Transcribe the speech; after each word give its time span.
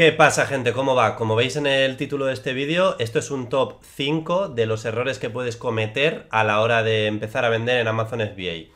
¿Qué 0.00 0.12
pasa 0.12 0.46
gente? 0.46 0.72
¿Cómo 0.72 0.94
va? 0.94 1.14
Como 1.14 1.36
veis 1.36 1.56
en 1.56 1.66
el 1.66 1.98
título 1.98 2.24
de 2.24 2.32
este 2.32 2.54
vídeo, 2.54 2.96
esto 2.98 3.18
es 3.18 3.30
un 3.30 3.50
top 3.50 3.82
5 3.82 4.48
de 4.48 4.64
los 4.64 4.86
errores 4.86 5.18
que 5.18 5.28
puedes 5.28 5.58
cometer 5.58 6.26
a 6.30 6.42
la 6.42 6.62
hora 6.62 6.82
de 6.82 7.06
empezar 7.06 7.44
a 7.44 7.50
vender 7.50 7.76
en 7.76 7.86
Amazon 7.86 8.20
FBA. 8.20 8.72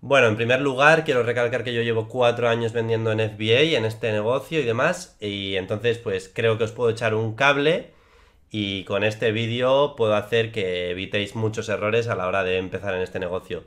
Bueno, 0.00 0.28
en 0.28 0.36
primer 0.36 0.60
lugar, 0.60 1.02
quiero 1.02 1.24
recalcar 1.24 1.64
que 1.64 1.74
yo 1.74 1.82
llevo 1.82 2.06
4 2.06 2.48
años 2.48 2.72
vendiendo 2.72 3.10
en 3.10 3.18
FBA, 3.18 3.76
en 3.76 3.84
este 3.84 4.12
negocio 4.12 4.60
y 4.60 4.62
demás, 4.62 5.16
y 5.20 5.56
entonces 5.56 5.98
pues 5.98 6.30
creo 6.32 6.56
que 6.56 6.62
os 6.62 6.70
puedo 6.70 6.90
echar 6.90 7.14
un 7.14 7.34
cable 7.34 7.90
y 8.48 8.84
con 8.84 9.02
este 9.02 9.32
vídeo 9.32 9.96
puedo 9.96 10.14
hacer 10.14 10.52
que 10.52 10.92
evitéis 10.92 11.34
muchos 11.34 11.68
errores 11.68 12.06
a 12.06 12.14
la 12.14 12.28
hora 12.28 12.44
de 12.44 12.58
empezar 12.58 12.94
en 12.94 13.02
este 13.02 13.18
negocio. 13.18 13.64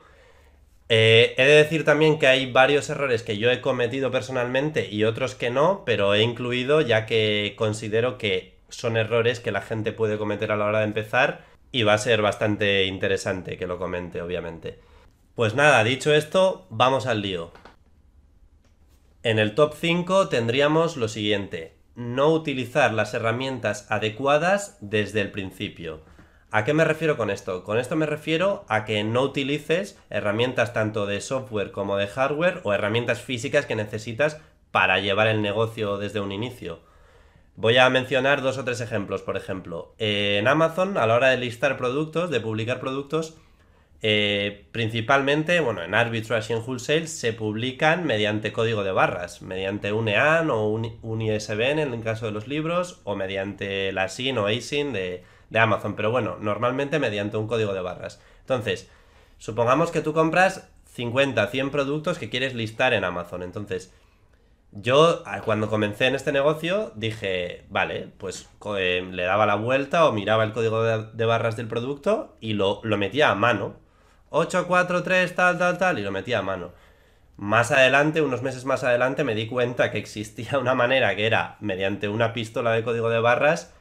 Eh, 0.93 1.35
he 1.37 1.45
de 1.45 1.55
decir 1.55 1.85
también 1.85 2.19
que 2.19 2.27
hay 2.27 2.51
varios 2.51 2.89
errores 2.89 3.23
que 3.23 3.37
yo 3.37 3.49
he 3.49 3.61
cometido 3.61 4.11
personalmente 4.11 4.89
y 4.89 5.05
otros 5.05 5.35
que 5.35 5.49
no, 5.49 5.83
pero 5.85 6.13
he 6.13 6.21
incluido 6.21 6.81
ya 6.81 7.05
que 7.05 7.53
considero 7.57 8.17
que 8.17 8.57
son 8.67 8.97
errores 8.97 9.39
que 9.39 9.53
la 9.53 9.61
gente 9.61 9.93
puede 9.93 10.17
cometer 10.17 10.51
a 10.51 10.57
la 10.57 10.65
hora 10.65 10.79
de 10.79 10.87
empezar 10.87 11.45
y 11.71 11.83
va 11.83 11.93
a 11.93 11.97
ser 11.97 12.21
bastante 12.21 12.83
interesante 12.87 13.55
que 13.55 13.67
lo 13.67 13.79
comente, 13.79 14.21
obviamente. 14.21 14.79
Pues 15.33 15.55
nada, 15.55 15.81
dicho 15.85 16.13
esto, 16.13 16.67
vamos 16.69 17.07
al 17.07 17.21
lío. 17.21 17.53
En 19.23 19.39
el 19.39 19.55
top 19.55 19.75
5 19.79 20.27
tendríamos 20.27 20.97
lo 20.97 21.07
siguiente, 21.07 21.73
no 21.95 22.33
utilizar 22.33 22.93
las 22.93 23.13
herramientas 23.13 23.89
adecuadas 23.89 24.77
desde 24.81 25.21
el 25.21 25.31
principio. 25.31 26.01
¿A 26.53 26.65
qué 26.65 26.73
me 26.73 26.83
refiero 26.83 27.15
con 27.15 27.29
esto? 27.29 27.63
Con 27.63 27.77
esto 27.77 27.95
me 27.95 28.05
refiero 28.05 28.65
a 28.67 28.83
que 28.83 29.05
no 29.05 29.21
utilices 29.21 29.97
herramientas 30.09 30.73
tanto 30.73 31.05
de 31.05 31.21
software 31.21 31.71
como 31.71 31.95
de 31.95 32.07
hardware 32.07 32.59
o 32.63 32.73
herramientas 32.73 33.21
físicas 33.21 33.65
que 33.65 33.77
necesitas 33.77 34.41
para 34.69 34.99
llevar 34.99 35.27
el 35.27 35.41
negocio 35.41 35.97
desde 35.97 36.19
un 36.19 36.33
inicio. 36.33 36.81
Voy 37.55 37.77
a 37.77 37.89
mencionar 37.89 38.41
dos 38.41 38.57
o 38.57 38.65
tres 38.65 38.81
ejemplos, 38.81 39.21
por 39.21 39.37
ejemplo. 39.37 39.95
En 39.97 40.45
Amazon, 40.49 40.97
a 40.97 41.07
la 41.07 41.15
hora 41.15 41.29
de 41.29 41.37
listar 41.37 41.77
productos, 41.77 42.29
de 42.29 42.41
publicar 42.41 42.81
productos, 42.81 43.37
eh, 44.01 44.65
principalmente, 44.73 45.61
bueno, 45.61 45.83
en 45.83 45.95
Arbitrage 45.95 46.51
y 46.51 46.57
en 46.57 46.63
Wholesale 46.63 47.07
se 47.07 47.31
publican 47.31 48.05
mediante 48.05 48.51
código 48.51 48.83
de 48.83 48.91
barras, 48.91 49.41
mediante 49.41 49.93
un 49.93 50.09
EAN 50.09 50.49
o 50.49 50.67
un, 50.67 51.21
ISBN 51.21 51.79
en 51.79 51.93
el 51.93 52.03
caso 52.03 52.25
de 52.25 52.33
los 52.33 52.49
libros, 52.49 52.99
o 53.05 53.15
mediante 53.15 53.93
la 53.93 54.09
SIN 54.09 54.37
o 54.37 54.47
ASIN 54.47 54.91
de, 54.91 55.23
de 55.51 55.59
Amazon, 55.59 55.95
pero 55.95 56.09
bueno, 56.09 56.37
normalmente 56.39 56.97
mediante 56.97 57.37
un 57.37 57.45
código 57.45 57.73
de 57.73 57.81
barras. 57.81 58.19
Entonces, 58.39 58.89
supongamos 59.37 59.91
que 59.91 60.01
tú 60.01 60.13
compras 60.13 60.69
50, 60.93 61.45
100 61.45 61.69
productos 61.69 62.17
que 62.17 62.29
quieres 62.29 62.55
listar 62.55 62.93
en 62.93 63.03
Amazon. 63.03 63.43
Entonces, 63.43 63.93
yo 64.71 65.23
cuando 65.43 65.69
comencé 65.69 66.07
en 66.07 66.15
este 66.15 66.31
negocio 66.31 66.93
dije, 66.95 67.65
vale, 67.69 68.07
pues 68.17 68.49
eh, 68.77 69.05
le 69.11 69.23
daba 69.23 69.45
la 69.45 69.55
vuelta 69.55 70.05
o 70.05 70.13
miraba 70.13 70.45
el 70.45 70.53
código 70.53 70.83
de, 70.83 71.25
barras 71.25 71.57
del 71.57 71.67
producto 71.67 72.37
y 72.39 72.53
lo, 72.53 72.79
lo 72.83 72.97
metía 72.97 73.29
a 73.29 73.35
mano. 73.35 73.75
843 74.29 75.35
tal, 75.35 75.57
tal, 75.57 75.77
tal, 75.77 75.99
y 75.99 76.03
lo 76.03 76.11
metía 76.11 76.39
a 76.39 76.43
mano. 76.43 76.71
Más 77.35 77.71
adelante, 77.71 78.21
unos 78.21 78.41
meses 78.41 78.63
más 78.63 78.85
adelante, 78.85 79.25
me 79.25 79.35
di 79.35 79.47
cuenta 79.47 79.91
que 79.91 79.97
existía 79.97 80.57
una 80.59 80.75
manera 80.75 81.13
que 81.17 81.25
era 81.25 81.57
mediante 81.59 82.07
una 82.07 82.31
pistola 82.31 82.71
de 82.71 82.85
código 82.85 83.09
de 83.09 83.19
barras 83.19 83.73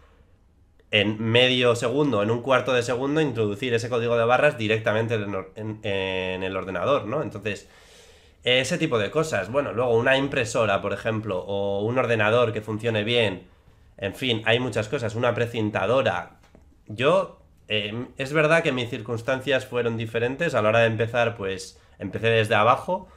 en 0.91 1.23
medio 1.23 1.77
segundo, 1.77 2.23
en 2.23 2.31
un 2.31 2.43
cuarto 2.43 2.73
de 2.73 2.83
segundo, 2.83 3.21
introducir 3.21 3.73
ese 3.75 3.89
código 3.89 4.17
de 4.17 4.25
barras 4.25 4.59
directamente 4.59 5.15
en, 5.15 6.43
el 6.43 6.57
ordenador, 6.57 7.07
¿no? 7.07 7.23
Entonces, 7.23 7.69
ese 8.43 8.79
tipo 8.79 8.99
de 8.99 9.11
cosas. 9.11 9.51
Bueno, 9.53 9.73
luego 9.73 9.97
una 9.97 10.17
impresora, 10.17 10.83
por 10.83 10.93
ejemplo, 10.93 11.39
o 11.39 11.85
un 11.85 11.99
ordenador 11.99 12.53
que 12.53 12.61
funcione 12.61 13.05
bien. 13.05 13.47
En 13.99 14.15
fin, 14.15 14.43
hay 14.47 14.59
muchas 14.59 14.89
cosas. 14.89 15.15
Una 15.15 15.35
precintadora. 15.35 16.41
Yo, 16.87 17.41
em, 17.69 18.09
es 18.17 18.33
verdad 18.33 18.63
que 18.63 18.73
mis 18.73 18.91
circunstancias 18.91 19.67
fueron 19.67 19.97
diferentes. 19.97 20.55
A 20.55 20.63
la 20.63 20.71
hora 20.71 20.81
de 20.81 20.87
empezar, 20.87 21.37
pues 21.37 21.79
empecé 21.99 22.29
desde 22.29 22.55
abajo 22.55 23.09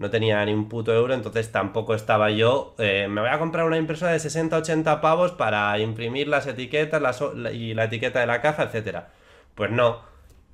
no 0.00 0.08
tenía 0.08 0.42
ni 0.46 0.54
un 0.54 0.70
puto 0.70 0.94
euro, 0.94 1.12
entonces 1.12 1.52
tampoco 1.52 1.94
estaba 1.94 2.30
yo, 2.30 2.74
eh, 2.78 3.06
me 3.06 3.20
voy 3.20 3.28
a 3.28 3.38
comprar 3.38 3.66
una 3.66 3.76
impresora 3.76 4.12
de 4.12 4.18
60-80 4.18 4.98
pavos 5.02 5.32
para 5.32 5.78
imprimir 5.78 6.26
las 6.26 6.46
etiquetas 6.46 7.22
y 7.52 7.74
la 7.74 7.84
etiqueta 7.84 8.20
de 8.20 8.26
la 8.26 8.40
caja, 8.40 8.62
etcétera. 8.62 9.10
Pues 9.54 9.70
no, 9.70 10.00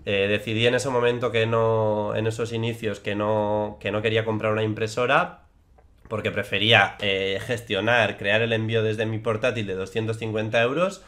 eh, 0.05 0.27
decidí 0.29 0.67
en 0.67 0.75
ese 0.75 0.91
momento 0.91 1.31
que 1.31 1.47
no, 1.47 2.17
en 2.17 2.27
esos 2.27 2.53
inicios, 2.53 2.99
que 2.99 3.15
no, 3.15 3.79
que 3.81 3.93
no 3.93 4.03
quería 4.03 4.25
comprar 4.25 4.53
una 4.53 4.65
impresora 4.65 5.45
porque 6.09 6.33
prefería 6.33 6.97
eh, 6.99 7.39
gestionar, 7.47 8.19
crear 8.19 8.43
el 8.43 8.53
envío 8.53 8.83
desde 8.83 9.07
mi 9.07 9.19
portátil 9.19 9.69
de 9.69 9.75
250 9.75 10.61
euros, 10.61 11.05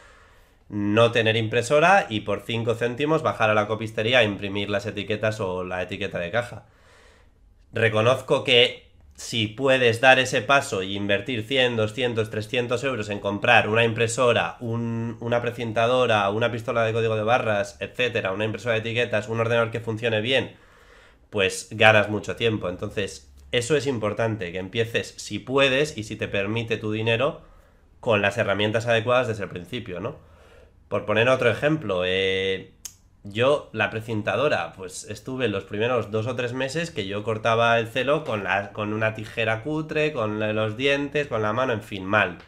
no 0.68 1.10
tener 1.10 1.34
impresora 1.34 2.06
y 2.08 2.20
por 2.20 2.42
5 2.42 2.76
céntimos 2.76 3.24
bajar 3.24 3.50
a 3.50 3.54
la 3.54 3.66
copistería 3.66 4.20
a 4.20 4.24
imprimir 4.24 4.70
las 4.70 4.86
etiquetas 4.86 5.40
o 5.40 5.64
la 5.64 5.82
etiqueta 5.82 6.20
de 6.20 6.30
caja. 6.30 6.66
Reconozco 7.72 8.44
que 8.44 8.88
si 9.14 9.48
puedes 9.48 10.00
dar 10.00 10.20
ese 10.20 10.42
paso 10.42 10.82
y 10.82 10.96
invertir 10.96 11.42
100, 11.42 11.76
200, 11.76 12.30
300 12.30 12.84
euros 12.84 13.08
en 13.08 13.18
comprar 13.18 13.68
una 13.68 13.84
impresora, 13.84 14.56
una 14.60 15.42
precintadora, 15.42 16.30
una 16.30 16.52
pistola 16.52 16.84
de 16.84 16.92
código 16.92 17.16
de 17.16 17.24
barras, 17.24 17.76
etcétera, 17.80 18.32
una 18.32 18.44
impresora 18.44 18.74
de 18.74 18.80
etiquetas, 18.80 19.28
un 19.28 19.40
ordenador 19.40 19.72
que 19.72 19.80
funcione 19.80 20.20
bien, 20.20 20.56
pues 21.30 21.68
ganas 21.72 22.08
mucho 22.08 22.36
tiempo. 22.36 22.68
Entonces, 22.68 23.28
eso 23.50 23.76
es 23.76 23.86
importante, 23.88 24.52
que 24.52 24.58
empieces 24.58 25.14
si 25.16 25.40
puedes 25.40 25.98
y 25.98 26.04
si 26.04 26.16
te 26.16 26.28
permite 26.28 26.76
tu 26.76 26.92
dinero 26.92 27.42
con 28.00 28.22
las 28.22 28.38
herramientas 28.38 28.86
adecuadas 28.86 29.26
desde 29.26 29.44
el 29.44 29.50
principio, 29.50 29.98
¿no? 30.00 30.16
Por 30.88 31.06
poner 31.06 31.28
otro 31.28 31.50
ejemplo, 31.50 32.02
eh, 32.06 32.72
yo, 33.30 33.70
la 33.72 33.90
precintadora, 33.90 34.72
pues 34.72 35.04
estuve 35.04 35.48
los 35.48 35.64
primeros 35.64 36.10
dos 36.10 36.26
o 36.26 36.36
tres 36.36 36.52
meses 36.52 36.90
que 36.90 37.06
yo 37.06 37.24
cortaba 37.24 37.78
el 37.78 37.88
celo 37.88 38.24
con, 38.24 38.44
la, 38.44 38.72
con 38.72 38.92
una 38.92 39.14
tijera 39.14 39.62
cutre, 39.62 40.12
con 40.12 40.38
los 40.54 40.76
dientes, 40.76 41.26
con 41.26 41.42
la 41.42 41.52
mano, 41.52 41.72
en 41.72 41.82
fin, 41.82 42.04
mal. 42.04 42.38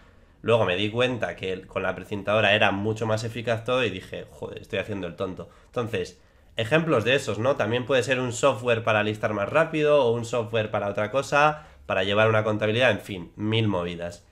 Luego 0.42 0.64
me 0.64 0.76
di 0.76 0.90
cuenta 0.90 1.36
que 1.36 1.62
con 1.62 1.82
la 1.82 1.94
precintadora 1.94 2.54
era 2.54 2.70
mucho 2.70 3.06
más 3.06 3.24
eficaz 3.24 3.64
todo 3.64 3.84
y 3.84 3.90
dije, 3.90 4.26
joder, 4.30 4.62
estoy 4.62 4.78
haciendo 4.78 5.06
el 5.06 5.16
tonto. 5.16 5.50
Entonces, 5.66 6.20
ejemplos 6.56 7.04
de 7.04 7.14
esos, 7.14 7.38
¿no? 7.38 7.56
También 7.56 7.86
puede 7.86 8.02
ser 8.02 8.20
un 8.20 8.32
software 8.32 8.82
para 8.82 9.02
listar 9.02 9.34
más 9.34 9.48
rápido 9.48 10.04
o 10.04 10.12
un 10.12 10.24
software 10.24 10.70
para 10.70 10.88
otra 10.88 11.10
cosa, 11.10 11.66
para 11.86 12.04
llevar 12.04 12.28
una 12.28 12.44
contabilidad, 12.44 12.90
en 12.90 13.00
fin, 13.00 13.32
mil 13.36 13.68
movidas. 13.68 14.24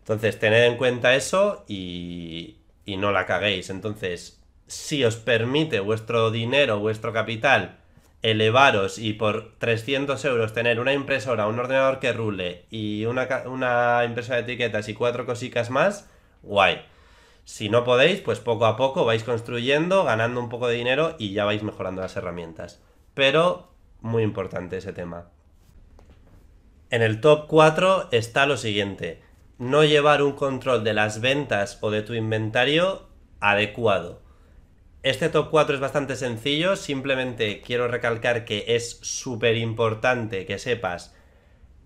Entonces, 0.00 0.38
tened 0.38 0.64
en 0.64 0.76
cuenta 0.76 1.16
eso 1.16 1.64
y, 1.66 2.58
y 2.84 2.96
no 2.96 3.10
la 3.10 3.26
caguéis. 3.26 3.70
Entonces, 3.70 4.40
si 4.66 5.04
os 5.04 5.16
permite 5.16 5.80
vuestro 5.80 6.30
dinero, 6.30 6.78
vuestro 6.78 7.12
capital, 7.12 7.78
elevaros 8.22 8.98
y 8.98 9.12
por 9.12 9.56
300 9.58 10.24
euros 10.24 10.52
tener 10.52 10.80
una 10.80 10.92
impresora, 10.92 11.46
un 11.46 11.58
ordenador 11.58 12.00
que 12.00 12.12
rule 12.12 12.64
y 12.70 13.04
una, 13.04 13.28
una 13.46 14.02
impresora 14.04 14.38
de 14.38 14.42
etiquetas 14.42 14.88
y 14.88 14.94
cuatro 14.94 15.26
cositas 15.26 15.70
más, 15.70 16.10
guay. 16.42 16.82
Si 17.44 17.68
no 17.68 17.84
podéis, 17.84 18.20
pues 18.20 18.40
poco 18.40 18.66
a 18.66 18.76
poco 18.76 19.04
vais 19.04 19.22
construyendo, 19.22 20.02
ganando 20.02 20.40
un 20.40 20.48
poco 20.48 20.66
de 20.66 20.74
dinero 20.74 21.14
y 21.18 21.32
ya 21.32 21.44
vais 21.44 21.62
mejorando 21.62 22.02
las 22.02 22.16
herramientas. 22.16 22.82
Pero 23.14 23.72
muy 24.00 24.24
importante 24.24 24.78
ese 24.78 24.92
tema. 24.92 25.30
En 26.90 27.02
el 27.02 27.20
top 27.20 27.46
4 27.46 28.08
está 28.10 28.46
lo 28.46 28.56
siguiente. 28.56 29.22
No 29.58 29.84
llevar 29.84 30.22
un 30.22 30.32
control 30.32 30.82
de 30.82 30.94
las 30.94 31.20
ventas 31.20 31.78
o 31.80 31.92
de 31.92 32.02
tu 32.02 32.14
inventario 32.14 33.08
adecuado. 33.38 34.25
Este 35.06 35.28
top 35.28 35.50
4 35.50 35.76
es 35.76 35.80
bastante 35.80 36.16
sencillo, 36.16 36.74
simplemente 36.74 37.60
quiero 37.60 37.86
recalcar 37.86 38.44
que 38.44 38.64
es 38.66 38.98
súper 39.02 39.56
importante 39.56 40.46
que 40.46 40.58
sepas 40.58 41.14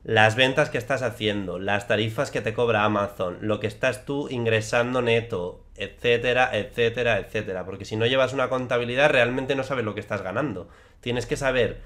las 0.04 0.36
ventas 0.36 0.70
que 0.70 0.78
estás 0.78 1.02
haciendo, 1.02 1.58
las 1.58 1.86
tarifas 1.86 2.30
que 2.30 2.40
te 2.40 2.54
cobra 2.54 2.82
Amazon, 2.82 3.36
lo 3.42 3.60
que 3.60 3.66
estás 3.66 4.06
tú 4.06 4.28
ingresando 4.30 5.02
neto, 5.02 5.66
etcétera, 5.76 6.48
etcétera, 6.56 7.18
etcétera. 7.18 7.66
Porque 7.66 7.84
si 7.84 7.94
no 7.94 8.06
llevas 8.06 8.32
una 8.32 8.48
contabilidad, 8.48 9.10
realmente 9.10 9.54
no 9.54 9.64
sabes 9.64 9.84
lo 9.84 9.92
que 9.92 10.00
estás 10.00 10.22
ganando. 10.22 10.70
Tienes 11.02 11.26
que 11.26 11.36
saber 11.36 11.82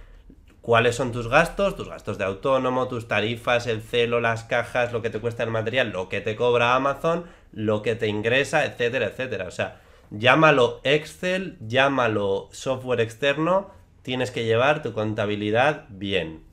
cuáles 0.60 0.94
son 0.94 1.10
tus 1.10 1.26
gastos, 1.26 1.74
tus 1.74 1.88
gastos 1.88 2.16
de 2.16 2.26
autónomo, 2.26 2.86
tus 2.86 3.08
tarifas, 3.08 3.66
el 3.66 3.82
celo, 3.82 4.20
las 4.20 4.44
cajas, 4.44 4.92
lo 4.92 5.02
que 5.02 5.10
te 5.10 5.18
cuesta 5.18 5.42
el 5.42 5.50
material, 5.50 5.90
lo 5.90 6.08
que 6.08 6.20
te 6.20 6.36
cobra 6.36 6.76
Amazon, 6.76 7.24
lo 7.50 7.82
que 7.82 7.96
te 7.96 8.06
ingresa, 8.06 8.64
etcétera, 8.64 9.06
etcétera. 9.06 9.48
O 9.48 9.50
sea, 9.50 9.80
Llámalo 10.16 10.80
Excel, 10.84 11.58
llámalo 11.66 12.48
software 12.52 13.00
externo, 13.00 13.70
tienes 14.02 14.30
que 14.30 14.44
llevar 14.44 14.80
tu 14.80 14.92
contabilidad 14.92 15.86
bien. 15.88 16.44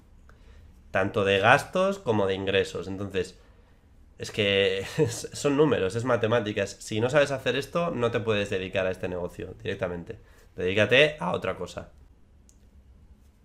Tanto 0.89 1.23
de 1.23 1.37
gastos 1.37 1.99
como 1.99 2.25
de 2.25 2.33
ingresos. 2.33 2.87
Entonces, 2.87 3.39
es 4.17 4.31
que 4.31 4.83
son 5.07 5.57
números, 5.57 5.95
es 5.95 6.05
matemáticas. 6.05 6.75
Si 6.79 6.99
no 6.99 7.11
sabes 7.11 7.29
hacer 7.29 7.55
esto, 7.55 7.91
no 7.91 8.09
te 8.09 8.19
puedes 8.19 8.49
dedicar 8.49 8.87
a 8.87 8.91
este 8.91 9.07
negocio 9.07 9.53
directamente. 9.61 10.17
Dedícate 10.55 11.17
a 11.19 11.31
otra 11.31 11.55
cosa. 11.55 11.91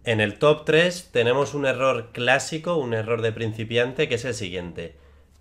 En 0.05 0.21
el 0.21 0.39
top 0.39 0.65
3 0.65 1.11
tenemos 1.13 1.53
un 1.53 1.67
error 1.67 2.11
clásico, 2.13 2.77
un 2.77 2.95
error 2.95 3.21
de 3.21 3.33
principiante, 3.33 4.09
que 4.09 4.15
es 4.15 4.25
el 4.25 4.35
siguiente. 4.35 4.97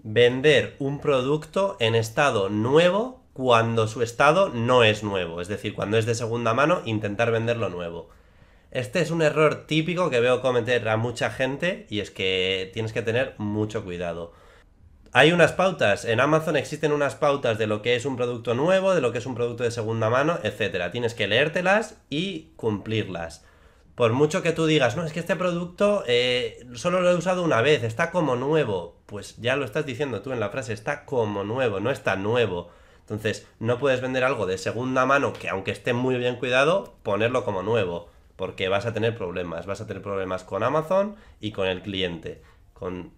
vender 0.07 0.75
un 0.79 0.99
producto 0.99 1.77
en 1.79 1.95
estado 1.95 2.49
nuevo 2.49 3.24
cuando 3.35 3.89
su 3.89 4.01
estado 4.01 4.47
no 4.47 4.85
es 4.85 5.03
nuevo. 5.03 5.41
Es 5.41 5.49
decir, 5.49 5.75
cuando 5.75 5.97
es 5.97 6.05
de 6.05 6.15
segunda 6.15 6.53
mano, 6.53 6.81
intentar 6.85 7.31
venderlo 7.31 7.67
nuevo. 7.67 8.07
Este 8.71 9.01
es 9.01 9.11
un 9.11 9.21
error 9.21 9.65
típico 9.67 10.09
que 10.09 10.21
veo 10.21 10.39
cometer 10.39 10.87
a 10.87 10.95
mucha 10.95 11.29
gente 11.29 11.85
y 11.89 11.99
es 11.99 12.11
que 12.11 12.71
tienes 12.73 12.93
que 12.93 13.01
tener 13.01 13.35
mucho 13.37 13.83
cuidado. 13.83 14.31
Hay 15.11 15.33
unas 15.33 15.51
pautas, 15.51 16.05
en 16.05 16.21
Amazon 16.21 16.55
existen 16.55 16.93
unas 16.93 17.15
pautas 17.15 17.57
de 17.57 17.67
lo 17.67 17.81
que 17.81 17.97
es 17.97 18.05
un 18.05 18.15
producto 18.15 18.53
nuevo, 18.53 18.95
de 18.95 19.01
lo 19.01 19.11
que 19.11 19.17
es 19.17 19.25
un 19.25 19.35
producto 19.35 19.65
de 19.65 19.71
segunda 19.71 20.09
mano, 20.09 20.39
etc. 20.43 20.89
Tienes 20.89 21.13
que 21.13 21.27
leértelas 21.27 21.97
y 22.09 22.53
cumplirlas. 22.55 23.43
Por 23.95 24.13
mucho 24.13 24.43
que 24.43 24.53
tú 24.53 24.65
digas, 24.65 24.95
no, 24.95 25.03
es 25.03 25.11
que 25.11 25.19
este 25.19 25.35
producto 25.35 26.05
eh, 26.07 26.65
solo 26.75 27.01
lo 27.01 27.11
he 27.11 27.15
usado 27.15 27.43
una 27.43 27.59
vez, 27.61 27.83
está 27.83 28.11
como 28.11 28.37
nuevo, 28.37 28.95
pues 29.07 29.35
ya 29.41 29.57
lo 29.57 29.65
estás 29.65 29.85
diciendo 29.85 30.21
tú 30.21 30.31
en 30.31 30.39
la 30.39 30.51
frase, 30.51 30.71
está 30.71 31.03
como 31.03 31.43
nuevo, 31.43 31.81
no 31.81 31.91
está 31.91 32.15
nuevo. 32.15 32.71
Entonces, 33.05 33.47
no 33.59 33.77
puedes 33.77 34.01
vender 34.01 34.23
algo 34.23 34.45
de 34.45 34.57
segunda 34.57 35.05
mano 35.05 35.33
que 35.33 35.49
aunque 35.49 35.71
esté 35.71 35.93
muy 35.93 36.17
bien 36.17 36.37
cuidado, 36.37 36.95
ponerlo 37.03 37.45
como 37.45 37.61
nuevo, 37.61 38.09
porque 38.35 38.67
vas 38.67 38.85
a 38.85 38.93
tener 38.93 39.15
problemas, 39.15 39.65
vas 39.65 39.81
a 39.81 39.87
tener 39.87 40.01
problemas 40.01 40.43
con 40.43 40.63
Amazon 40.63 41.15
y 41.39 41.51
con 41.51 41.67
el 41.67 41.81
cliente, 41.81 42.41
con 42.73 43.11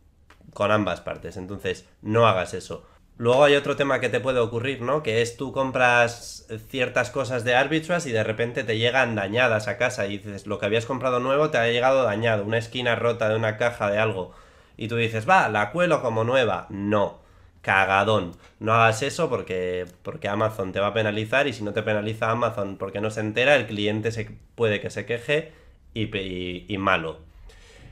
con 0.54 0.72
ambas 0.72 1.02
partes. 1.02 1.38
Entonces, 1.38 1.88
no 2.02 2.28
hagas 2.28 2.56
eso. 2.56 2.84
Luego 3.18 3.44
hay 3.44 3.56
otro 3.56 3.76
tema 3.76 4.00
que 4.00 4.10
te 4.10 4.20
puede 4.20 4.40
ocurrir, 4.40 4.82
¿no? 4.82 5.04
Que 5.04 5.22
es 5.22 5.38
tú 5.38 5.52
compras 5.52 6.48
ciertas 6.70 7.12
cosas 7.12 7.44
de 7.44 7.56
Arbitrage 7.56 8.10
y 8.10 8.12
de 8.12 8.24
repente 8.24 8.64
te 8.64 8.78
llegan 8.78 9.14
dañadas 9.16 9.68
a 9.68 9.78
casa 9.78 10.08
y 10.08 10.18
dices, 10.18 10.48
lo 10.48 10.60
que 10.60 10.68
habías 10.68 10.86
comprado 10.88 11.20
nuevo 11.20 11.52
te 11.52 11.58
ha 11.58 11.68
llegado 11.68 12.04
dañado, 12.04 12.44
una 12.44 12.58
esquina 12.58 12.96
rota 12.96 13.30
de 13.30 13.36
una 13.36 13.58
caja 13.58 13.92
de 13.92 14.00
algo. 14.00 14.34
Y 14.78 14.88
tú 14.88 14.96
dices, 14.96 15.28
va, 15.30 15.50
la 15.50 15.72
cuelo 15.72 16.02
como 16.02 16.24
nueva. 16.24 16.68
No, 16.70 17.20
cagadón. 17.68 18.32
No 18.62 18.74
hagas 18.74 19.02
eso 19.04 19.28
porque, 19.30 19.86
porque 20.02 20.30
Amazon 20.30 20.72
te 20.72 20.80
va 20.80 20.88
a 20.88 20.94
penalizar 20.94 21.48
y 21.48 21.54
si 21.54 21.66
no 21.66 21.74
te 21.74 21.84
penaliza 21.84 22.32
Amazon 22.32 22.78
porque 22.78 23.02
no 23.02 23.12
se 23.12 23.20
entera, 23.20 23.58
el 23.58 23.68
cliente 23.68 24.14
se, 24.14 24.32
puede 24.56 24.80
que 24.80 24.90
se 24.90 25.06
queje 25.06 25.52
y, 25.94 26.64
y 26.74 26.78
malo. 26.78 27.20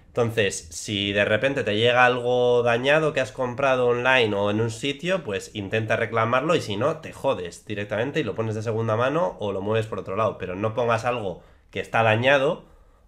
Entonces, 0.07 0.69
si 0.71 1.11
de 1.11 1.25
repente 1.25 1.65
te 1.65 1.75
llega 1.75 2.05
algo 2.05 2.63
dañado 2.63 3.11
que 3.11 3.19
has 3.19 3.33
comprado 3.33 3.87
online 3.87 4.33
o 4.33 4.49
en 4.49 4.61
un 4.61 4.71
sitio, 4.71 5.25
pues 5.25 5.51
intenta 5.53 5.97
reclamarlo 5.97 6.55
y 6.55 6.61
si 6.61 6.77
no, 6.77 6.99
te 7.01 7.11
jodes 7.11 7.65
directamente 7.65 8.21
y 8.21 8.23
lo 8.23 8.33
pones 8.33 8.55
de 8.55 8.63
segunda 8.63 8.95
mano 8.95 9.35
o 9.39 9.51
lo 9.51 9.59
mueves 9.59 9.87
por 9.87 9.99
otro 9.99 10.15
lado. 10.15 10.37
Pero 10.37 10.55
no 10.55 10.73
pongas 10.73 11.03
algo 11.03 11.43
que 11.69 11.81
está 11.81 12.01
dañado 12.01 12.63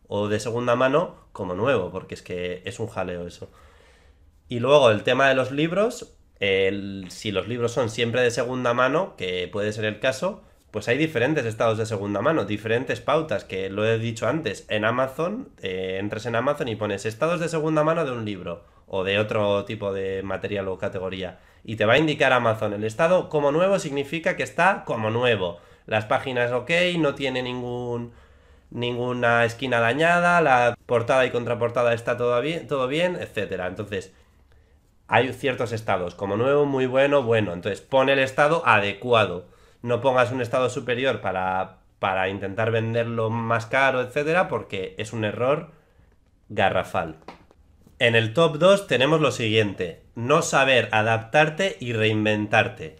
o 0.10 0.28
de 0.28 0.42
segunda 0.42 0.76
mano 0.76 1.16
como 1.32 1.54
nuevo, 1.54 1.92
porque 1.92 2.16
es 2.16 2.22
que 2.22 2.62
es 2.66 2.78
un 2.78 2.88
jaleo 2.88 3.26
eso. 3.26 3.50
Y 4.50 4.60
luego 4.60 4.92
el 4.92 5.04
tema 5.04 5.30
de 5.30 5.36
los 5.36 5.52
libros, 5.52 6.17
si 6.40 7.32
los 7.32 7.48
libros 7.48 7.72
son 7.72 7.90
siempre 7.90 8.22
de 8.22 8.32
segunda 8.32 8.74
mano, 8.74 9.16
que 9.18 9.48
puede 9.52 9.74
ser 9.74 9.86
el 9.86 10.00
caso, 10.00 10.44
pues 10.72 10.88
hay 10.88 10.98
diferentes 10.98 11.46
estados 11.46 11.78
de 11.78 11.86
segunda 11.86 12.22
mano, 12.22 12.46
diferentes 12.46 13.02
pautas, 13.02 13.44
que 13.44 13.70
lo 13.70 13.86
he 13.86 13.98
dicho 13.98 14.28
antes. 14.28 14.66
En 14.70 14.86
Amazon, 14.86 15.50
eh, 15.62 15.98
entres 16.00 16.26
en 16.26 16.36
Amazon 16.36 16.68
y 16.68 16.76
pones 16.76 17.06
estados 17.06 17.40
de 17.40 17.50
segunda 17.50 17.84
mano 17.84 18.06
de 18.06 18.12
un 18.12 18.26
libro 18.26 18.66
o 18.86 19.04
de 19.04 19.20
otro 19.20 19.66
tipo 19.66 19.94
de 19.94 20.24
material 20.24 20.68
o 20.68 20.78
categoría. 20.78 21.40
Y 21.64 21.76
te 21.78 21.86
va 21.86 21.94
a 21.94 21.98
indicar 21.98 22.34
Amazon, 22.34 22.74
el 22.74 22.84
estado 22.84 23.30
como 23.30 23.52
nuevo 23.52 23.80
significa 23.80 24.36
que 24.36 24.44
está 24.44 24.84
como 24.86 25.10
nuevo. 25.10 25.60
Las 25.86 26.06
páginas 26.06 26.52
ok, 26.52 26.70
no 27.00 27.16
tiene 27.16 27.42
ningún 27.42 28.14
ninguna 28.70 29.46
esquina 29.46 29.80
dañada, 29.80 30.42
la 30.42 30.78
portada 30.86 31.26
y 31.26 31.32
contraportada 31.32 31.94
está 31.94 32.18
todo 32.18 32.40
bien, 32.42 32.68
todo 32.68 32.88
bien, 32.88 33.16
etcétera. 33.16 33.68
Entonces, 33.68 34.14
hay 35.08 35.32
ciertos 35.34 35.72
estados, 35.72 36.16
como 36.16 36.38
nuevo, 36.38 36.66
muy 36.66 36.86
bueno, 36.86 37.24
bueno. 37.24 37.54
Entonces, 37.54 37.82
pone 37.82 38.14
el 38.14 38.20
estado 38.20 38.64
adecuado 38.66 39.46
no 39.82 40.02
pongas 40.02 40.32
un 40.32 40.42
estado 40.42 40.70
superior 40.70 41.22
para, 41.22 41.78
para 42.00 42.30
intentar 42.30 42.72
venderlo 42.72 43.30
más 43.30 43.66
caro, 43.66 44.02
etcétera, 44.02 44.48
porque 44.48 44.96
es 44.98 45.14
un 45.14 45.24
error 45.24 45.72
garrafal. 46.50 47.18
En 48.00 48.16
el 48.16 48.34
top 48.34 48.58
2 48.58 48.88
tenemos 48.88 49.22
lo 49.22 49.32
siguiente, 49.32 50.04
no 50.16 50.42
saber 50.42 50.90
adaptarte 50.92 51.78
y 51.80 51.94
reinventarte. 51.94 52.98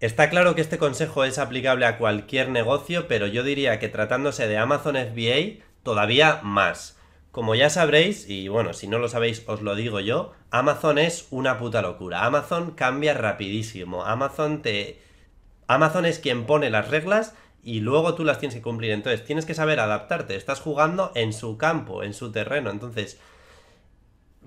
Está 0.00 0.30
claro 0.30 0.54
que 0.54 0.60
este 0.60 0.78
consejo 0.78 1.24
es 1.24 1.38
aplicable 1.38 1.86
a 1.86 1.98
cualquier 1.98 2.48
negocio, 2.48 3.08
pero 3.08 3.26
yo 3.26 3.42
diría 3.42 3.78
que 3.78 3.88
tratándose 3.88 4.46
de 4.46 4.58
Amazon 4.58 4.96
FBA, 4.96 5.64
todavía 5.82 6.40
más. 6.42 6.97
Como 7.30 7.54
ya 7.54 7.70
sabréis, 7.70 8.28
y 8.28 8.48
bueno, 8.48 8.72
si 8.72 8.88
no 8.88 8.98
lo 8.98 9.08
sabéis 9.08 9.44
os 9.46 9.62
lo 9.62 9.74
digo 9.74 10.00
yo, 10.00 10.32
Amazon 10.50 10.98
es 10.98 11.28
una 11.30 11.58
puta 11.58 11.82
locura. 11.82 12.24
Amazon 12.24 12.72
cambia 12.72 13.14
rapidísimo. 13.14 14.04
Amazon 14.04 14.62
te, 14.62 15.00
Amazon 15.66 16.06
es 16.06 16.18
quien 16.18 16.46
pone 16.46 16.70
las 16.70 16.88
reglas 16.88 17.34
y 17.62 17.80
luego 17.80 18.14
tú 18.14 18.24
las 18.24 18.38
tienes 18.38 18.56
que 18.56 18.62
cumplir. 18.62 18.92
Entonces 18.92 19.24
tienes 19.24 19.44
que 19.44 19.54
saber 19.54 19.78
adaptarte. 19.78 20.36
Estás 20.36 20.60
jugando 20.60 21.12
en 21.14 21.32
su 21.32 21.58
campo, 21.58 22.02
en 22.02 22.14
su 22.14 22.32
terreno. 22.32 22.70
Entonces 22.70 23.20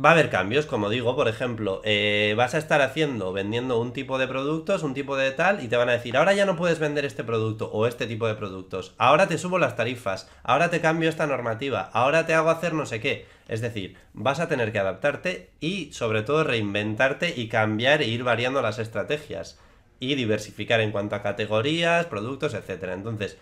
va 0.04 0.10
a 0.10 0.12
haber 0.14 0.30
cambios, 0.30 0.66
como 0.66 0.90
digo, 0.90 1.16
por 1.16 1.28
ejemplo, 1.28 1.82
eh, 1.84 2.34
vas 2.38 2.56
a 2.56 2.58
estar 2.58 2.82
haciendo, 2.82 3.34
vendiendo 3.34 3.80
un 3.80 3.94
tipo 3.94 4.18
de 4.18 4.28
productos, 4.28 4.84
un 4.84 4.94
tipo 4.94 5.16
de 5.18 5.32
tal, 5.32 5.64
y 5.64 5.68
te 5.68 5.78
van 5.78 5.90
a 5.90 5.94
decir, 5.94 6.16
ahora 6.18 6.34
ya 6.34 6.46
no 6.46 6.56
puedes 6.56 6.80
vender 6.80 7.06
este 7.06 7.24
producto 7.24 7.70
o 7.72 7.88
este 7.88 8.08
tipo 8.08 8.28
de 8.28 8.36
productos, 8.36 8.94
ahora 8.98 9.28
te 9.28 9.38
subo 9.38 9.60
las 9.60 9.76
tarifas, 9.76 10.30
ahora 10.44 10.70
te 10.70 10.82
cambio 10.82 11.10
esta 11.10 11.28
normativa, 11.28 11.90
ahora 11.94 12.26
te 12.26 12.34
hago 12.34 12.50
hacer 12.50 12.74
no 12.74 12.86
sé 12.86 13.00
qué. 13.00 13.26
Es 13.48 13.60
decir, 13.60 13.98
vas 14.14 14.40
a 14.40 14.48
tener 14.48 14.72
que 14.72 14.80
adaptarte 14.80 15.50
y 15.60 15.92
sobre 15.92 16.24
todo 16.24 16.46
reinventarte 16.46 17.34
y 17.36 17.50
cambiar 17.50 18.02
e 18.02 18.08
ir 18.08 18.24
variando 18.24 18.62
las 18.62 18.80
estrategias 18.80 19.60
y 20.00 20.16
diversificar 20.16 20.80
en 20.80 20.92
cuanto 20.92 21.16
a 21.16 21.22
categorías, 21.22 22.06
productos, 22.06 22.54
etc. 22.54 22.92
Entonces, 22.94 23.38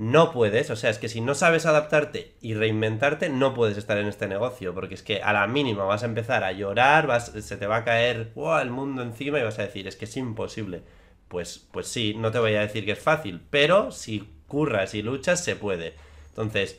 no 0.00 0.32
puedes, 0.32 0.70
o 0.70 0.76
sea, 0.76 0.88
es 0.88 0.96
que 0.96 1.10
si 1.10 1.20
no 1.20 1.34
sabes 1.34 1.66
adaptarte 1.66 2.32
y 2.40 2.54
reinventarte, 2.54 3.28
no 3.28 3.52
puedes 3.52 3.76
estar 3.76 3.98
en 3.98 4.06
este 4.06 4.28
negocio, 4.28 4.72
porque 4.74 4.94
es 4.94 5.02
que 5.02 5.20
a 5.20 5.34
la 5.34 5.46
mínima 5.46 5.84
vas 5.84 6.02
a 6.02 6.06
empezar 6.06 6.42
a 6.42 6.52
llorar, 6.52 7.06
vas, 7.06 7.26
se 7.26 7.56
te 7.58 7.66
va 7.66 7.76
a 7.76 7.84
caer 7.84 8.32
el 8.62 8.70
mundo 8.70 9.02
encima 9.02 9.38
y 9.38 9.42
vas 9.42 9.58
a 9.58 9.62
decir, 9.64 9.86
es 9.86 9.96
que 9.96 10.06
es 10.06 10.16
imposible. 10.16 10.80
Pues, 11.28 11.68
pues 11.70 11.86
sí, 11.86 12.14
no 12.16 12.30
te 12.30 12.38
voy 12.38 12.54
a 12.54 12.62
decir 12.62 12.86
que 12.86 12.92
es 12.92 12.98
fácil, 12.98 13.42
pero 13.50 13.92
si 13.92 14.26
curras 14.46 14.94
y 14.94 15.02
luchas, 15.02 15.44
se 15.44 15.54
puede. 15.54 15.96
Entonces, 16.30 16.78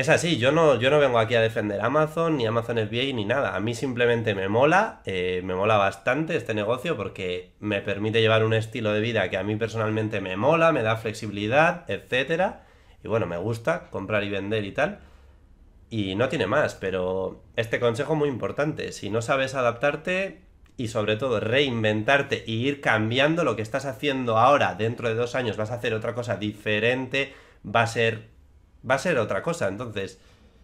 es 0.00 0.08
así, 0.08 0.38
yo 0.38 0.52
no, 0.52 0.78
yo 0.78 0.90
no 0.90 0.98
vengo 0.98 1.18
aquí 1.18 1.34
a 1.34 1.40
defender 1.40 1.80
Amazon, 1.80 2.36
ni 2.36 2.46
Amazon 2.46 2.78
FBA, 2.78 3.12
ni 3.14 3.24
nada. 3.24 3.54
A 3.54 3.60
mí 3.60 3.74
simplemente 3.74 4.34
me 4.34 4.48
mola, 4.48 5.00
eh, 5.04 5.42
me 5.44 5.54
mola 5.54 5.76
bastante 5.76 6.36
este 6.36 6.54
negocio 6.54 6.96
porque 6.96 7.52
me 7.60 7.80
permite 7.80 8.20
llevar 8.20 8.44
un 8.44 8.54
estilo 8.54 8.92
de 8.92 9.00
vida 9.00 9.28
que 9.30 9.36
a 9.36 9.42
mí 9.42 9.56
personalmente 9.56 10.20
me 10.20 10.36
mola, 10.36 10.72
me 10.72 10.82
da 10.82 10.96
flexibilidad, 10.96 11.84
etcétera. 11.88 12.66
Y 13.04 13.08
bueno, 13.08 13.26
me 13.26 13.36
gusta 13.36 13.90
comprar 13.90 14.24
y 14.24 14.30
vender 14.30 14.64
y 14.64 14.72
tal. 14.72 15.00
Y 15.88 16.14
no 16.14 16.28
tiene 16.28 16.46
más, 16.46 16.74
pero 16.74 17.42
este 17.56 17.80
consejo 17.80 18.14
muy 18.14 18.28
importante. 18.28 18.92
Si 18.92 19.10
no 19.10 19.22
sabes 19.22 19.54
adaptarte 19.54 20.40
y 20.76 20.88
sobre 20.88 21.16
todo 21.16 21.40
reinventarte 21.40 22.44
y 22.46 22.66
ir 22.66 22.80
cambiando 22.80 23.44
lo 23.44 23.56
que 23.56 23.62
estás 23.62 23.84
haciendo 23.84 24.38
ahora, 24.38 24.76
dentro 24.76 25.08
de 25.08 25.14
dos 25.14 25.34
años 25.34 25.56
vas 25.56 25.70
a 25.70 25.74
hacer 25.74 25.94
otra 25.94 26.14
cosa 26.14 26.36
diferente, 26.36 27.34
va 27.64 27.82
a 27.82 27.86
ser 27.86 28.29
va 28.88 28.96
a 28.96 28.98
ser 28.98 29.18
otra 29.18 29.42
cosa. 29.42 29.68
Entonces, 29.68 30.20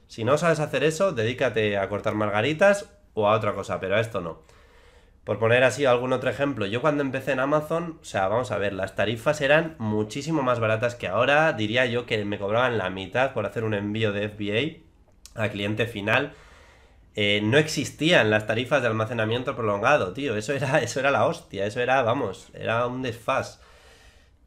si 0.09 0.25
no 0.25 0.39
sabes 0.39 0.61
hacer 0.61 0.85
eso, 0.85 1.13
dedícate 1.13 1.79
a 1.79 1.89
cortar 1.89 2.15
margaritas 2.15 2.91
o 3.15 3.29
a 3.29 3.35
otra 3.37 3.55
cosa, 3.55 3.81
pero 3.81 3.97
a 3.97 4.01
esto 4.01 4.21
no. 4.21 4.43
Por 5.25 5.41
poner 5.41 5.65
así 5.65 5.85
algún 5.85 6.13
otro 6.13 6.31
ejemplo, 6.31 6.67
yo 6.67 6.81
cuando 6.81 7.03
empecé 7.03 7.33
en 7.33 7.41
Amazon, 7.41 7.99
o 8.01 8.05
sea, 8.05 8.29
vamos 8.29 8.53
a 8.53 8.59
ver, 8.59 8.73
las 8.73 8.95
tarifas 8.95 9.41
eran 9.41 9.75
muchísimo 9.79 10.43
más 10.43 10.61
baratas 10.61 10.95
que 10.95 11.09
ahora, 11.09 11.53
diría 11.53 11.85
yo 11.87 12.07
que 12.07 12.25
me 12.25 12.39
cobraban 12.39 12.79
la 12.79 12.91
mitad 12.91 13.33
por 13.33 13.45
hacer 13.45 13.65
un 13.65 13.75
envío 13.75 14.13
de 14.13 14.29
FBA 14.29 15.43
a 15.43 15.49
cliente 15.49 15.87
final. 15.87 16.33
Eh, 17.17 17.41
no 17.43 17.59
existían 17.59 18.31
las 18.31 18.47
tarifas 18.47 18.83
de 18.83 18.89
almacenamiento 18.89 19.57
prolongado, 19.57 20.13
tío, 20.13 20.37
eso 20.37 20.53
era, 20.53 20.79
eso 20.83 21.01
era 21.01 21.11
la 21.11 21.27
hostia, 21.27 21.67
eso 21.67 21.81
era, 21.81 22.03
vamos, 22.03 22.49
era 22.55 22.87
un 22.87 23.03
desfaz. 23.03 23.61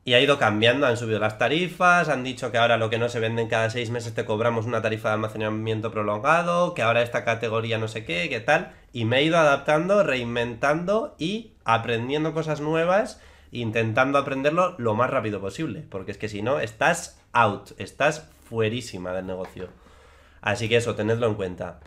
Y 0.10 0.16
ha 0.16 0.20
ido 0.20 0.40
cambiando, 0.40 0.88
han 0.88 0.98
subido 0.98 1.20
las 1.20 1.38
tarifas, 1.38 2.10
han 2.10 2.24
dicho 2.24 2.52
que 2.52 2.58
ahora 2.58 2.78
lo 2.78 2.90
que 2.90 2.98
no 2.98 3.10
se 3.10 3.20
venden 3.20 3.48
cada 3.48 3.70
seis 3.70 3.92
meses 3.92 4.16
te 4.16 4.26
cobramos 4.26 4.66
una 4.66 4.82
tarifa 4.82 5.10
de 5.10 5.14
almacenamiento 5.14 5.92
prolongado, 5.92 6.74
que 6.74 6.82
ahora 6.82 7.04
esta 7.04 7.24
categoría 7.24 7.78
no 7.78 7.88
sé 7.88 8.06
qué, 8.06 8.28
qué 8.28 8.40
tal. 8.40 8.74
Y 8.92 9.06
me 9.06 9.20
he 9.20 9.24
ido 9.26 9.38
adaptando, 9.38 10.02
reinventando 10.02 11.14
y 11.20 11.52
aprendiendo 11.64 12.34
cosas 12.34 12.60
nuevas, 12.60 13.22
intentando 13.52 14.18
aprenderlo 14.18 14.74
lo 14.80 14.96
más 14.96 15.12
rápido 15.12 15.42
posible. 15.42 15.86
Porque 15.88 16.12
es 16.12 16.18
que 16.18 16.28
si 16.28 16.42
no, 16.42 16.60
estás 16.60 17.22
out, 17.32 17.80
estás 17.80 18.32
fuerísima 18.50 19.14
del 19.14 19.28
negocio. 19.28 19.70
Así 20.42 20.68
que 20.68 20.78
eso, 20.78 20.96
tenedlo 20.96 21.28
en 21.28 21.36
cuenta. 21.36 21.82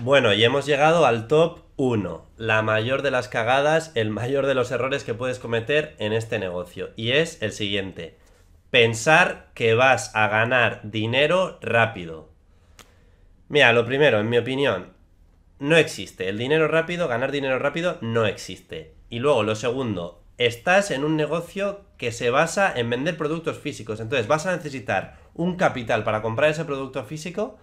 Bueno, 0.00 0.34
y 0.34 0.44
hemos 0.44 0.66
llegado 0.66 1.06
al 1.06 1.26
top 1.26 1.60
1. 1.76 2.26
La 2.36 2.60
mayor 2.60 3.00
de 3.00 3.10
las 3.10 3.28
cagadas, 3.28 3.92
el 3.94 4.10
mayor 4.10 4.44
de 4.44 4.54
los 4.54 4.70
errores 4.70 5.04
que 5.04 5.14
puedes 5.14 5.38
cometer 5.38 5.96
en 5.98 6.12
este 6.12 6.38
negocio. 6.38 6.90
Y 6.96 7.12
es 7.12 7.40
el 7.40 7.52
siguiente. 7.52 8.18
Pensar 8.70 9.48
que 9.54 9.74
vas 9.74 10.14
a 10.14 10.28
ganar 10.28 10.82
dinero 10.84 11.58
rápido. 11.62 12.28
Mira, 13.48 13.72
lo 13.72 13.86
primero, 13.86 14.20
en 14.20 14.28
mi 14.28 14.36
opinión, 14.36 14.92
no 15.60 15.76
existe. 15.76 16.28
El 16.28 16.36
dinero 16.36 16.68
rápido, 16.68 17.08
ganar 17.08 17.32
dinero 17.32 17.58
rápido, 17.58 17.96
no 18.02 18.26
existe. 18.26 18.92
Y 19.08 19.20
luego, 19.20 19.44
lo 19.44 19.54
segundo, 19.54 20.22
estás 20.36 20.90
en 20.90 21.04
un 21.04 21.16
negocio 21.16 21.80
que 21.96 22.12
se 22.12 22.28
basa 22.28 22.70
en 22.76 22.90
vender 22.90 23.16
productos 23.16 23.58
físicos. 23.58 24.00
Entonces 24.00 24.28
vas 24.28 24.44
a 24.44 24.54
necesitar 24.54 25.16
un 25.32 25.56
capital 25.56 26.04
para 26.04 26.20
comprar 26.20 26.50
ese 26.50 26.66
producto 26.66 27.02
físico 27.04 27.58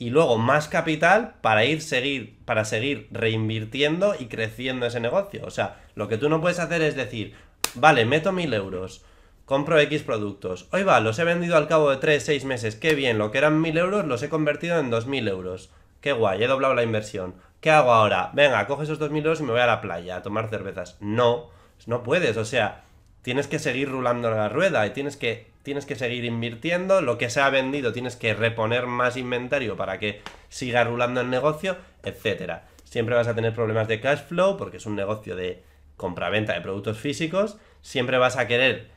y 0.00 0.08
luego 0.08 0.38
más 0.38 0.66
capital 0.66 1.34
para 1.42 1.66
ir 1.66 1.82
seguir 1.82 2.38
para 2.46 2.64
seguir 2.64 3.06
reinvirtiendo 3.12 4.14
y 4.18 4.26
creciendo 4.26 4.86
ese 4.86 4.98
negocio. 4.98 5.42
O 5.44 5.50
sea, 5.50 5.78
lo 5.94 6.08
que 6.08 6.16
tú 6.16 6.30
no 6.30 6.40
puedes 6.40 6.58
hacer 6.58 6.80
es 6.80 6.96
decir, 6.96 7.34
vale, 7.74 8.06
meto 8.06 8.32
mil 8.32 8.54
euros, 8.54 9.04
compro 9.44 9.78
X 9.78 10.02
productos. 10.02 10.68
Hoy 10.72 10.84
va, 10.84 11.00
los 11.00 11.18
he 11.18 11.24
vendido 11.24 11.54
al 11.58 11.68
cabo 11.68 11.90
de 11.90 11.98
3, 11.98 12.24
6 12.24 12.44
meses. 12.46 12.76
Qué 12.76 12.94
bien, 12.94 13.18
lo 13.18 13.30
que 13.30 13.38
eran 13.38 13.60
mil 13.60 13.76
euros 13.76 14.06
los 14.06 14.22
he 14.22 14.30
convertido 14.30 14.80
en 14.80 14.90
2.000 14.90 15.28
euros. 15.28 15.70
Qué 16.00 16.12
guay, 16.12 16.42
he 16.42 16.46
doblado 16.46 16.74
la 16.74 16.82
inversión. 16.82 17.34
¿Qué 17.60 17.70
hago 17.70 17.92
ahora? 17.92 18.30
Venga, 18.32 18.66
coge 18.66 18.84
esos 18.84 18.98
2.000 18.98 19.18
euros 19.18 19.40
y 19.40 19.42
me 19.42 19.52
voy 19.52 19.60
a 19.60 19.66
la 19.66 19.82
playa 19.82 20.16
a 20.16 20.22
tomar 20.22 20.48
cervezas. 20.48 20.96
No, 21.00 21.50
no 21.86 22.02
puedes, 22.02 22.38
o 22.38 22.46
sea, 22.46 22.84
tienes 23.20 23.48
que 23.48 23.58
seguir 23.58 23.90
rulando 23.90 24.30
la 24.30 24.48
rueda 24.48 24.86
y 24.86 24.90
tienes 24.90 25.18
que, 25.18 25.49
tienes 25.62 25.86
que 25.86 25.96
seguir 25.96 26.24
invirtiendo. 26.24 27.00
Lo 27.00 27.18
que 27.18 27.30
se 27.30 27.40
ha 27.40 27.50
vendido 27.50 27.92
tienes 27.92 28.16
que 28.16 28.34
reponer 28.34 28.86
más 28.86 29.16
inventario 29.16 29.76
para 29.76 29.98
que 29.98 30.22
siga 30.48 30.84
rulando 30.84 31.20
el 31.20 31.30
negocio, 31.30 31.76
etcétera. 32.02 32.68
Siempre 32.84 33.14
vas 33.14 33.28
a 33.28 33.34
tener 33.34 33.54
problemas 33.54 33.88
de 33.88 34.00
cash 34.00 34.20
flow 34.28 34.56
porque 34.56 34.78
es 34.78 34.86
un 34.86 34.96
negocio 34.96 35.36
de 35.36 35.62
compra-venta 35.96 36.54
de 36.54 36.60
productos 36.60 36.98
físicos. 36.98 37.56
Siempre 37.82 38.18
vas 38.18 38.36
a 38.36 38.46
querer 38.46 38.88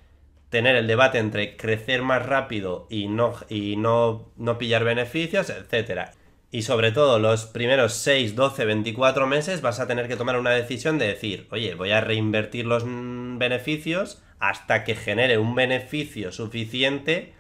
tener 0.50 0.76
el 0.76 0.88
debate 0.88 1.18
entre 1.18 1.58
crecer 1.58 2.02
más 2.02 2.26
rápido 2.26 2.88
y 2.90 3.08
no, 3.08 3.36
y 3.50 3.76
no, 3.76 4.32
no 4.38 4.58
pillar 4.58 4.84
beneficios, 4.84 5.50
etcétera. 5.50 6.14
Y 6.54 6.62
sobre 6.62 6.92
todo 6.92 7.18
los 7.18 7.48
primeros 7.48 7.94
6, 7.96 8.36
12, 8.36 8.66
24 8.66 9.26
meses 9.26 9.62
vas 9.64 9.80
a 9.80 9.88
tener 9.88 10.08
que 10.08 10.16
tomar 10.16 10.38
una 10.38 10.52
decisión 10.52 11.00
de 11.00 11.08
decir, 11.08 11.48
oye, 11.50 11.74
voy 11.74 11.90
a 11.90 12.00
reinvertir 12.00 12.68
los 12.68 12.84
beneficios 12.86 14.22
hasta 14.38 14.84
que 14.84 14.94
genere 14.94 15.40
un 15.40 15.56
beneficio 15.56 16.32
suficiente 16.32 17.34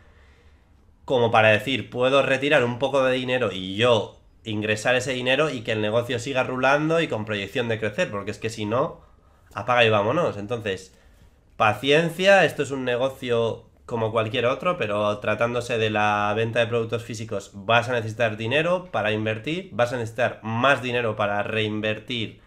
como 1.05 1.29
para 1.29 1.49
decir, 1.49 1.91
puedo 1.91 2.23
retirar 2.23 2.63
un 2.63 2.79
poco 2.79 3.03
de 3.03 3.13
dinero 3.13 3.51
y 3.51 3.75
yo 3.75 4.19
ingresar 4.45 4.95
ese 4.95 5.13
dinero 5.13 5.51
y 5.51 5.61
que 5.61 5.73
el 5.73 5.81
negocio 5.81 6.17
siga 6.17 6.43
rulando 6.43 6.99
y 6.99 7.07
con 7.07 7.25
proyección 7.25 7.67
de 7.67 7.79
crecer, 7.79 8.09
porque 8.09 8.31
es 8.31 8.39
que 8.39 8.49
si 8.49 8.65
no, 8.65 9.01
apaga 9.53 9.85
y 9.85 9.91
vámonos. 9.91 10.37
Entonces, 10.37 10.91
paciencia, 11.55 12.45
esto 12.45 12.63
es 12.63 12.71
un 12.71 12.83
negocio 12.83 13.65
como 13.85 14.11
cualquier 14.11 14.45
otro, 14.45 14.77
pero 14.77 15.17
tratándose 15.19 15.77
de 15.77 15.89
la 15.89 16.33
venta 16.35 16.59
de 16.59 16.67
productos 16.67 17.03
físicos 17.03 17.51
vas 17.53 17.89
a 17.89 17.93
necesitar 17.93 18.37
dinero 18.37 18.89
para 18.91 19.11
invertir, 19.11 19.69
vas 19.73 19.91
a 19.91 19.97
necesitar 19.97 20.39
más 20.41 20.81
dinero 20.81 21.15
para 21.15 21.43
reinvertir 21.43 22.41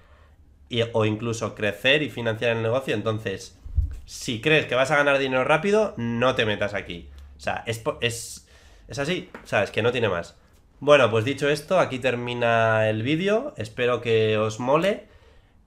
o 0.92 1.04
incluso 1.04 1.54
crecer 1.54 2.02
y 2.02 2.10
financiar 2.10 2.56
el 2.56 2.62
negocio. 2.62 2.94
Entonces, 2.94 3.58
si 4.06 4.40
crees 4.40 4.66
que 4.66 4.74
vas 4.74 4.90
a 4.90 4.96
ganar 4.96 5.18
dinero 5.18 5.44
rápido, 5.44 5.94
no 5.96 6.34
te 6.34 6.46
metas 6.46 6.74
aquí. 6.74 7.10
O 7.36 7.40
sea, 7.40 7.62
es, 7.66 7.82
es, 8.00 8.48
es 8.88 8.98
así, 8.98 9.30
o 9.44 9.46
sea, 9.46 9.62
es 9.62 9.70
que 9.70 9.82
no 9.82 9.92
tiene 9.92 10.08
más. 10.08 10.36
Bueno, 10.80 11.10
pues 11.10 11.24
dicho 11.24 11.48
esto, 11.48 11.78
aquí 11.78 11.98
termina 11.98 12.88
el 12.88 13.02
vídeo, 13.02 13.54
espero 13.56 14.00
que 14.00 14.36
os 14.38 14.58
mole. 14.60 15.06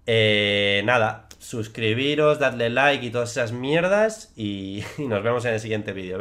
Eh, 0.06 0.82
nada, 0.86 1.29
suscribiros, 1.40 2.38
dadle 2.40 2.70
like 2.70 3.06
y 3.06 3.10
todas 3.10 3.32
esas 3.32 3.52
mierdas 3.52 4.32
y, 4.36 4.84
y 4.98 5.08
nos 5.08 5.24
vemos 5.24 5.46
en 5.46 5.54
el 5.56 5.60
siguiente 5.60 5.94
vídeo. 5.94 6.18